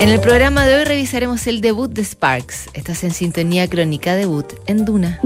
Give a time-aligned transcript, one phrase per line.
[0.00, 2.70] En el programa de hoy revisaremos el debut de Sparks.
[2.72, 5.20] Estás en sintonía crónica debut en Duna.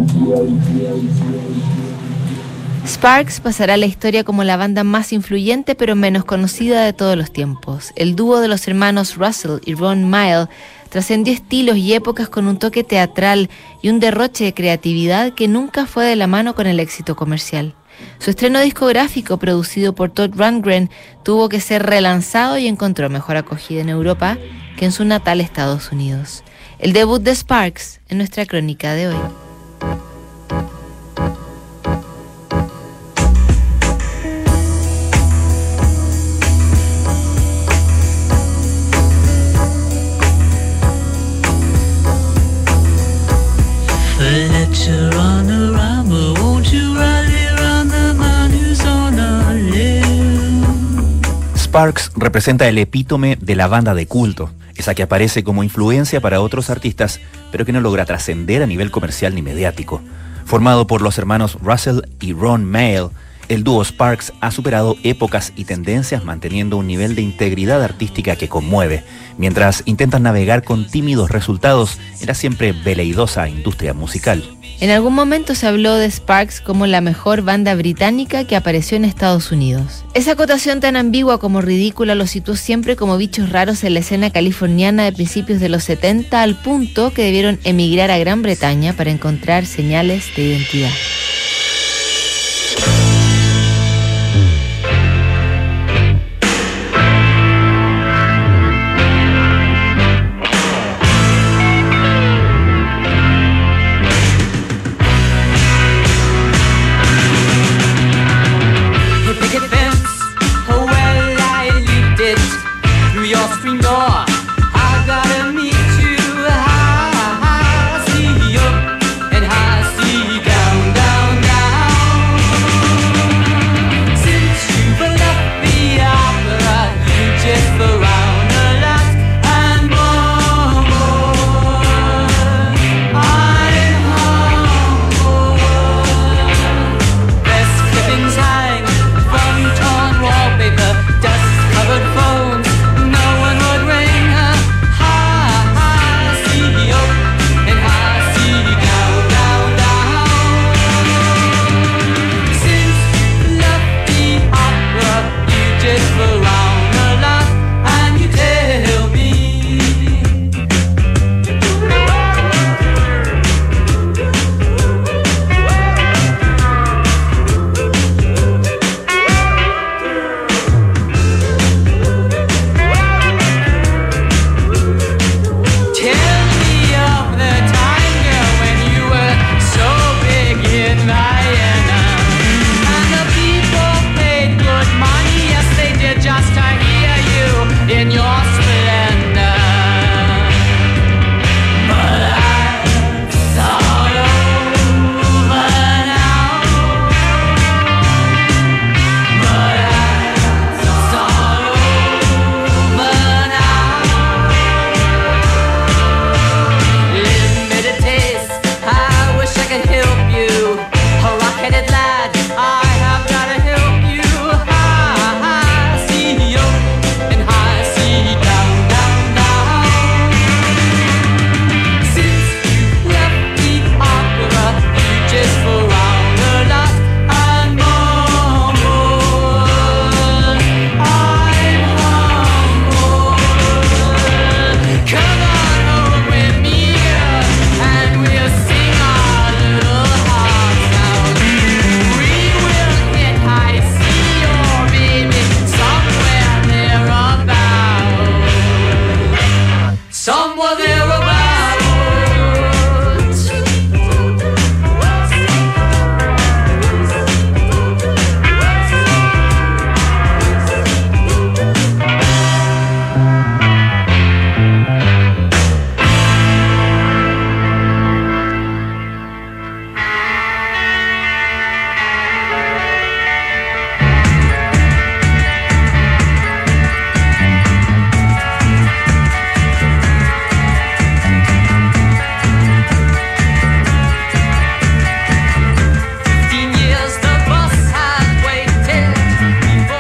[2.85, 7.17] Sparks pasará a la historia como la banda más influyente pero menos conocida de todos
[7.17, 7.93] los tiempos.
[7.95, 10.49] El dúo de los hermanos Russell y Ron Mile
[10.89, 15.87] trascendió estilos y épocas con un toque teatral y un derroche de creatividad que nunca
[15.87, 17.77] fue de la mano con el éxito comercial.
[18.19, 20.91] Su estreno discográfico, producido por Todd Rundgren,
[21.23, 24.37] tuvo que ser relanzado y encontró mejor acogida en Europa
[24.77, 26.45] que en su natal Estados Unidos.
[26.79, 29.17] El debut de Sparks en nuestra crónica de hoy.
[51.75, 54.53] Sparks representa el epítome de la banda de culto,
[54.85, 57.19] esa que aparece como influencia para otros artistas,
[57.51, 60.03] pero que no logra trascender a nivel comercial ni mediático.
[60.45, 63.09] Formado por los hermanos Russell y Ron Mail,
[63.49, 68.51] el dúo Sparks ha superado épocas y tendencias manteniendo un nivel de integridad artística que
[68.51, 69.05] conmueve,
[69.39, 74.45] mientras intentan navegar con tímidos resultados en la siempre veleidosa industria musical.
[74.85, 79.07] En algún momento se habló de Sparks como la mejor banda británica que apareció en
[79.07, 80.05] Estados Unidos.
[80.13, 84.29] Esa acotación tan ambigua como ridícula los situó siempre como bichos raros en la escena
[84.29, 89.11] californiana de principios de los 70 al punto que debieron emigrar a Gran Bretaña para
[89.11, 90.93] encontrar señales de identidad.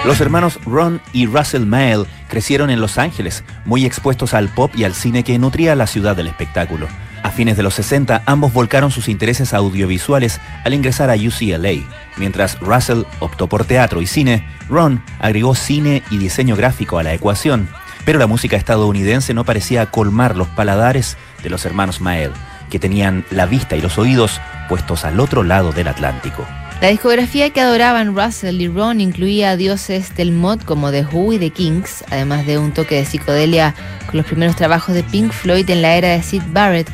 [0.05, 4.85] Los hermanos Ron y Russell Mael crecieron en Los Ángeles, muy expuestos al pop y
[4.85, 6.89] al cine que nutría la ciudad del espectáculo.
[7.23, 11.89] A fines de los 60, ambos volcaron sus intereses audiovisuales al ingresar a UCLA.
[12.19, 17.15] Mientras Russell optó por teatro y cine, Ron agregó cine y diseño gráfico a la
[17.15, 17.67] ecuación.
[18.05, 22.33] Pero la música estadounidense no parecía colmar los paladares de los hermanos Mael,
[22.69, 26.47] que tenían la vista y los oídos puestos al otro lado del Atlántico.
[26.81, 31.39] La discografía que adoraban Russell y Ron incluía dioses del mod como The Who y
[31.39, 33.75] The Kings, además de un toque de psicodelia
[34.07, 36.91] con los primeros trabajos de Pink Floyd en la era de Sid Barrett.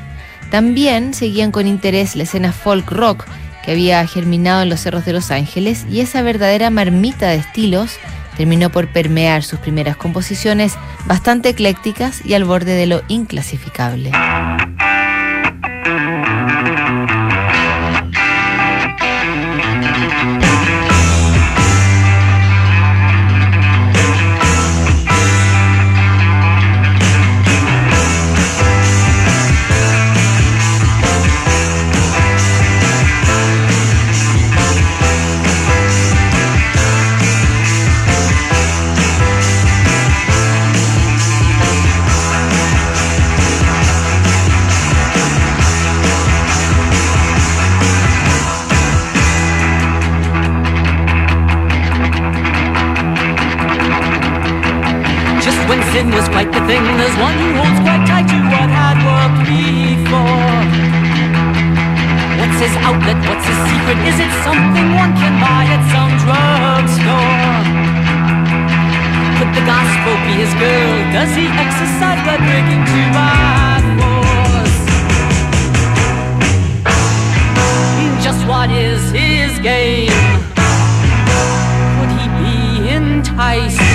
[0.50, 3.24] También seguían con interés la escena folk rock
[3.64, 7.98] que había germinado en los cerros de Los Ángeles y esa verdadera marmita de estilos
[8.36, 10.74] terminó por permear sus primeras composiciones
[11.06, 14.12] bastante eclécticas y al borde de lo inclasificable.
[55.70, 56.82] when sin was quite the thing.
[56.98, 60.58] There's one who holds quite tight to what had worked before.
[62.42, 63.18] What's his outlet?
[63.30, 63.98] What's his secret?
[64.10, 67.54] Is it something one can buy at some drugstore?
[69.38, 70.90] Could the gospel be his girl?
[71.14, 74.76] Does he exercise by breaking to my force?
[78.26, 80.10] Just what is his game?
[82.02, 83.89] Would he be enticed?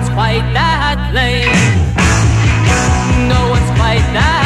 [0.00, 1.52] one's quite that lame.
[3.28, 4.39] No one's quite that.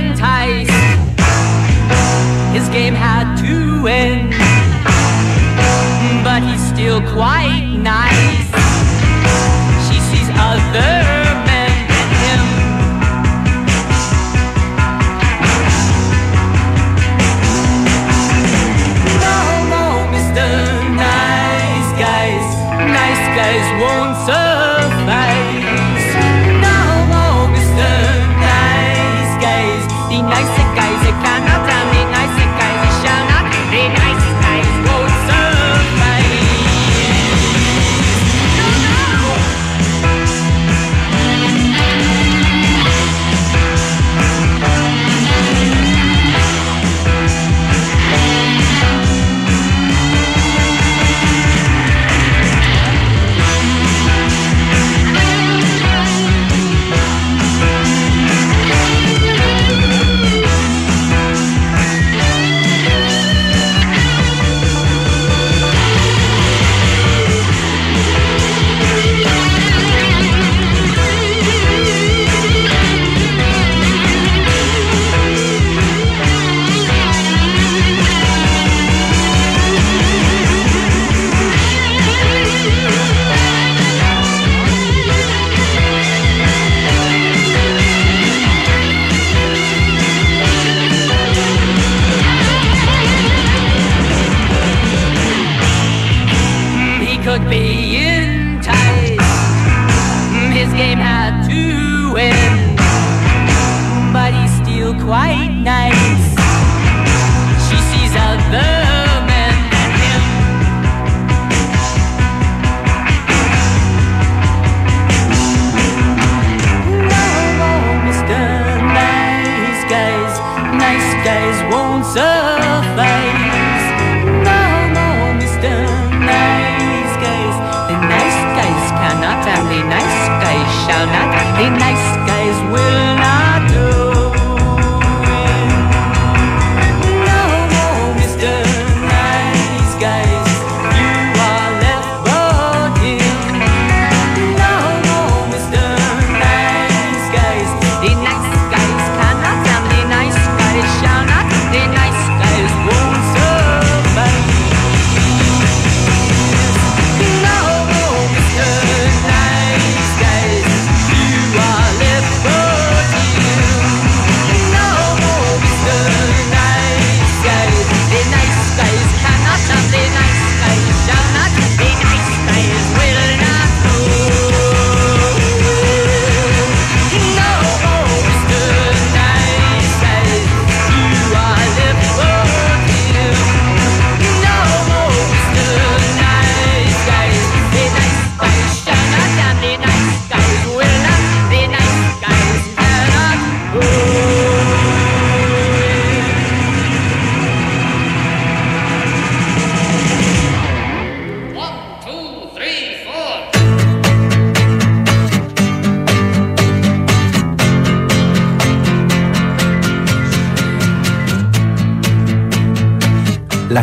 [0.00, 0.39] Valentine.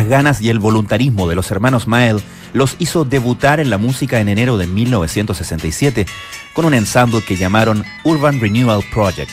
[0.08, 2.20] Ganas y el voluntarismo de los hermanos Mael
[2.52, 6.06] los hizo debutar en la música en enero de 1967
[6.52, 9.30] con un ensamble que llamaron Urban Renewal Project.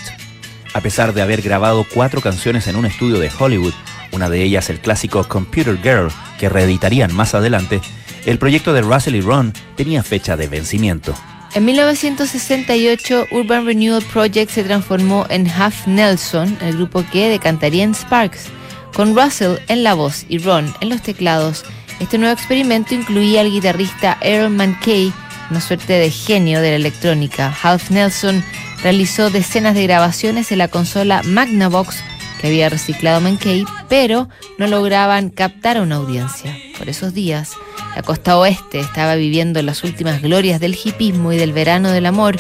[0.74, 3.74] A pesar de haber grabado cuatro canciones en un estudio de Hollywood,
[4.12, 7.82] una de ellas el clásico Computer Girl, que reeditarían más adelante,
[8.26, 11.16] el proyecto de Russell y Ron tenía fecha de vencimiento.
[11.54, 17.96] En 1968, Urban Renewal Project se transformó en Half Nelson, el grupo que decantaría en
[17.96, 18.50] Sparks.
[18.96, 21.66] Con Russell en la voz y Ron en los teclados,
[22.00, 25.12] este nuevo experimento incluía al guitarrista Aaron Mankey,
[25.52, 27.54] una suerte de genio de la electrónica.
[27.62, 28.42] Half Nelson
[28.84, 31.98] realizó decenas de grabaciones en la consola Magnavox
[32.40, 36.58] que había reciclado Mankey, pero no lograban captar a una audiencia.
[36.78, 37.52] Por esos días,
[37.98, 42.38] la costa oeste estaba viviendo las últimas glorias del hipismo y del verano del amor,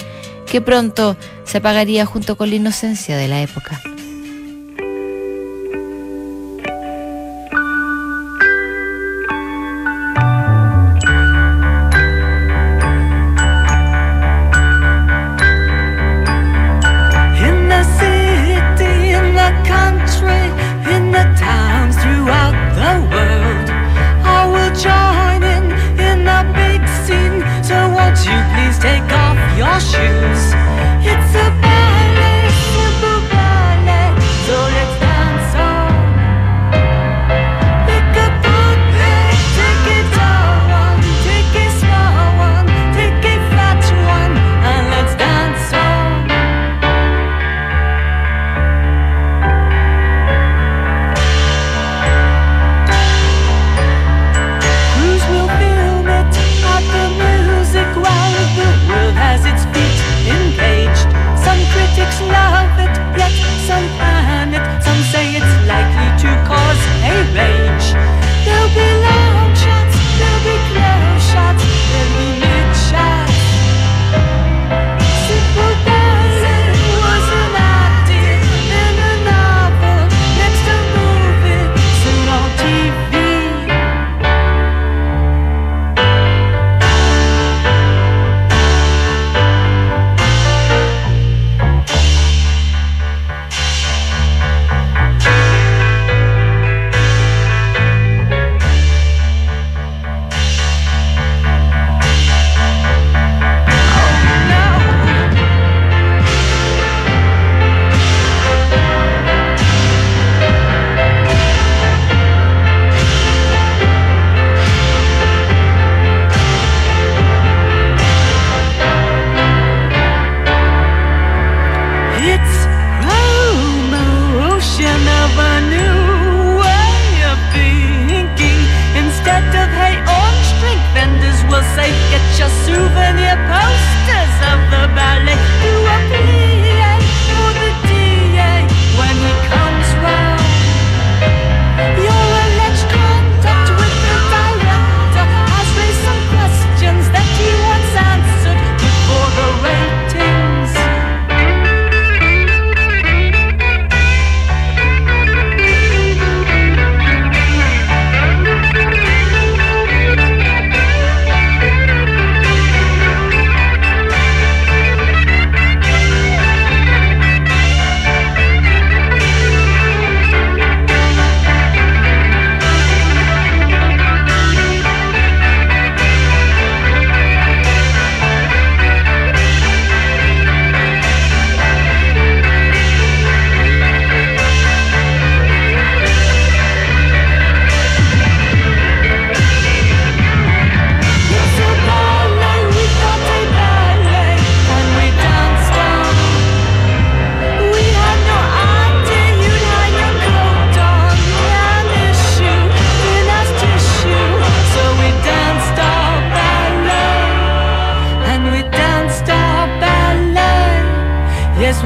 [0.49, 3.81] que pronto se apagaría junto con la inocencia de la época.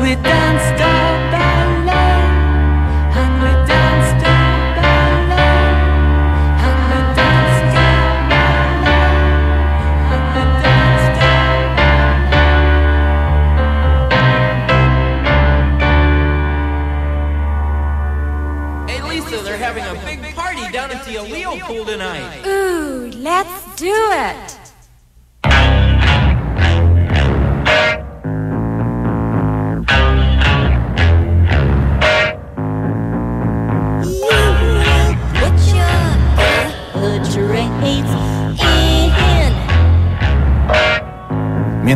[0.01, 0.95] We danced a
[1.29, 2.21] ballet,
[3.19, 4.39] and we danced a
[4.77, 5.63] ballet,
[6.65, 7.91] and we danced a
[8.31, 9.11] ballet,
[10.13, 11.35] and we danced a
[18.87, 22.45] Hey Lisa, they're having a big party down at the Aleo pool tonight.
[22.47, 24.48] Ooh, let's do it.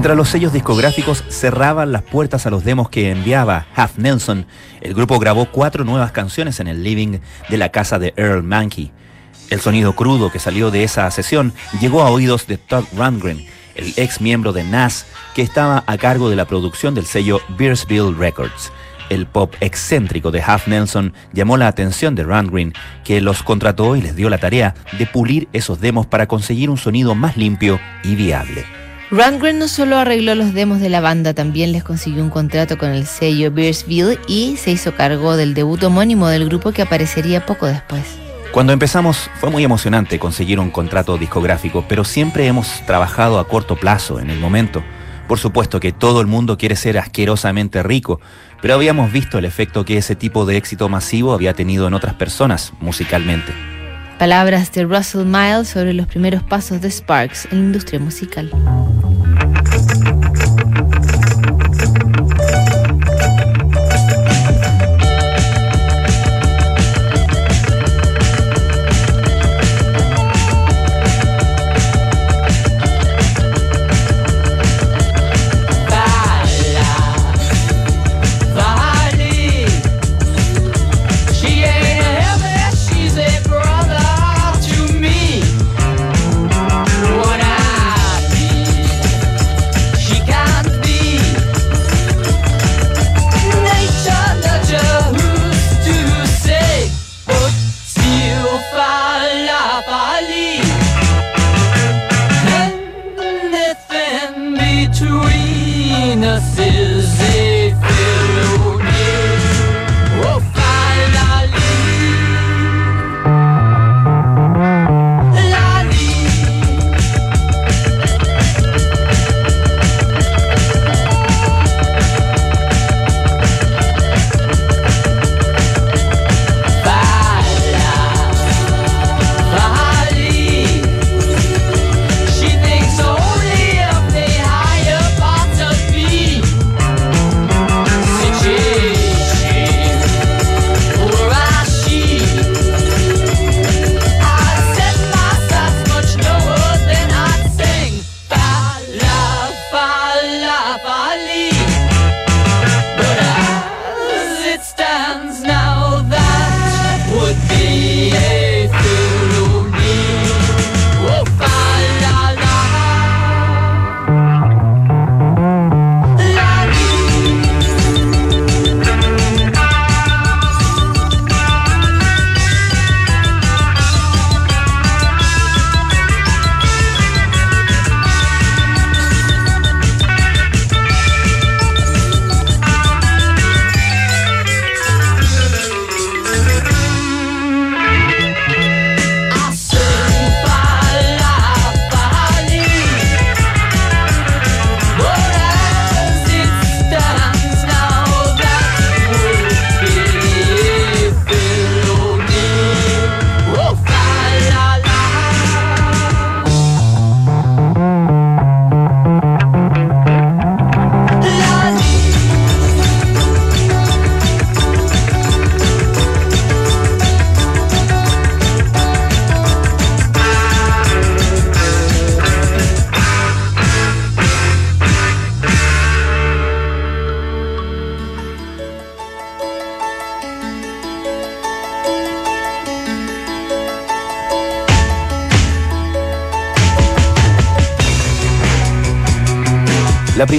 [0.04, 4.46] Mientras los sellos discográficos cerraban las puertas a los demos que enviaba Half Nelson,
[4.82, 8.92] el grupo grabó cuatro nuevas canciones en el living de la casa de Earl Mankey.
[9.50, 13.94] El sonido crudo que salió de esa sesión llegó a oídos de Todd Rundgren, el
[13.96, 18.74] ex miembro de Nas, que estaba a cargo de la producción del sello Beersville Records.
[19.10, 22.74] El pop excéntrico de Half Nelson llamó la atención de Rundgren,
[23.06, 26.78] que los contrató y les dio la tarea de pulir esos demos para conseguir un
[26.78, 28.83] sonido más limpio y viable.
[29.14, 32.90] Rundgren no solo arregló los demos de la banda, también les consiguió un contrato con
[32.90, 37.68] el sello Beersville y se hizo cargo del debut homónimo del grupo que aparecería poco
[37.68, 38.02] después.
[38.52, 43.76] Cuando empezamos fue muy emocionante conseguir un contrato discográfico, pero siempre hemos trabajado a corto
[43.76, 44.84] plazo en el momento.
[45.28, 48.20] Por supuesto que todo el mundo quiere ser asquerosamente rico,
[48.64, 52.16] pero habíamos visto el efecto que ese tipo de éxito masivo había tenido en otras
[52.16, 53.54] personas musicalmente.
[54.18, 58.50] Palabras de Russell Miles sobre los primeros pasos de Sparks en la industria musical.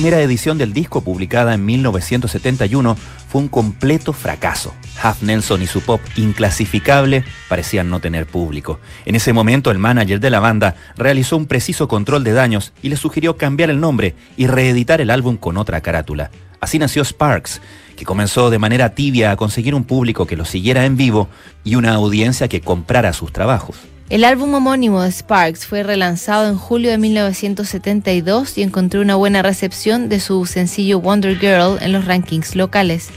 [0.04, 2.94] Primera edición del disco, publicada en 1971,
[3.26, 4.74] fue un completo fracaso.
[5.02, 8.80] Half Nelson y su pop inclasificable parecían no tener público.
[9.06, 12.90] En ese momento, el manager de la banda realizó un preciso control de daños y
[12.90, 16.30] le sugirió cambiar el nombre y reeditar el álbum con otra carátula.
[16.60, 17.62] Así nació Sparks,
[17.96, 21.30] que comenzó de manera tibia a conseguir un público que lo siguiera en vivo
[21.64, 23.78] y una audiencia que comprara sus trabajos.
[24.10, 29.40] El álbum homónimo de Sparks fue relanzado en julio de 1972 y encontró una buena
[29.40, 33.08] recepción de su sencillo Wonder Girl en los rankings locales.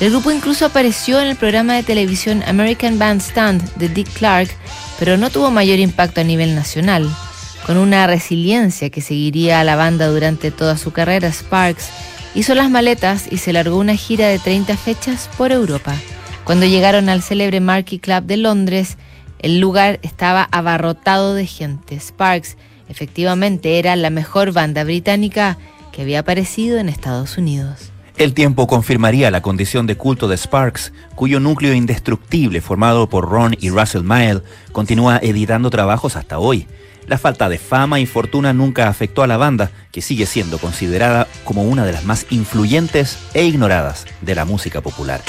[0.00, 4.50] El grupo incluso apareció en el programa de televisión American Bandstand de Dick Clark,
[4.98, 7.08] pero no tuvo mayor impacto a nivel nacional.
[7.64, 11.90] Con una resiliencia que seguiría a la banda durante toda su carrera, Sparks
[12.34, 15.94] hizo las maletas y se largó una gira de 30 fechas por Europa.
[16.42, 18.98] Cuando llegaron al célebre Marquee Club de Londres,
[19.38, 21.98] el lugar estaba abarrotado de gente.
[21.98, 22.56] Sparks
[22.88, 25.58] efectivamente era la mejor banda británica
[25.92, 27.92] que había aparecido en Estados Unidos.
[28.16, 33.56] El tiempo confirmaría la condición de culto de Sparks, cuyo núcleo indestructible formado por Ron
[33.60, 36.68] y Russell Mile continúa editando trabajos hasta hoy.
[37.06, 41.26] La falta de fama y fortuna nunca afectó a la banda, que sigue siendo considerada
[41.44, 45.20] como una de las más influyentes e ignoradas de la música popular.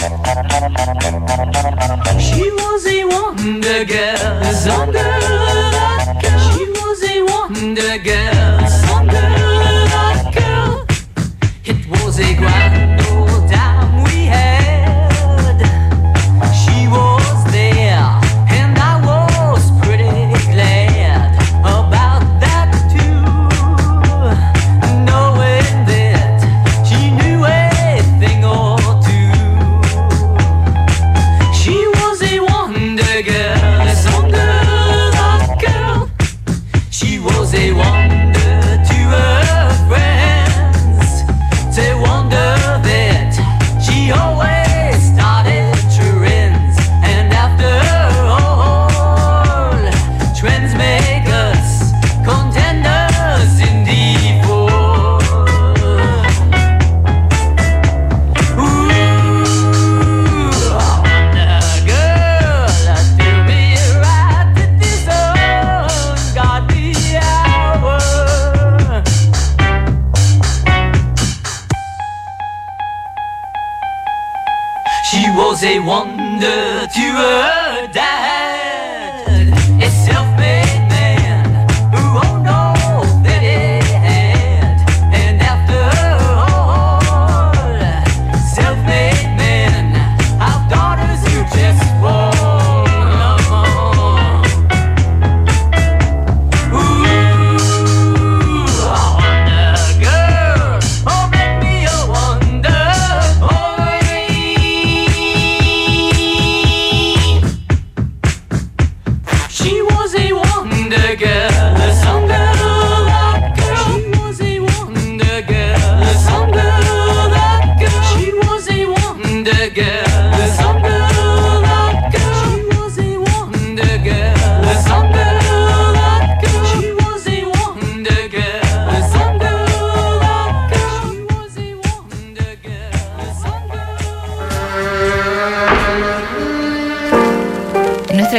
[75.63, 78.34] A wonder to her dad,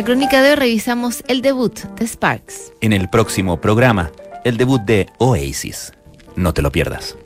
[0.06, 2.72] crónica de hoy revisamos el debut de Sparks.
[2.80, 4.12] En el próximo programa,
[4.44, 5.92] el debut de Oasis.
[6.36, 7.16] No te lo pierdas.